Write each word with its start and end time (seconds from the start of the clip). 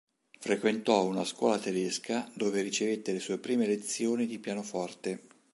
Frequentò 0.39 1.03
una 1.05 1.23
scuola 1.23 1.59
tedesca 1.59 2.27
dove 2.33 2.61
ricevette 2.63 3.11
le 3.13 3.19
sue 3.19 3.37
prime 3.37 3.67
lezioni 3.67 4.25
di 4.25 4.39
pianoforte. 4.39 5.21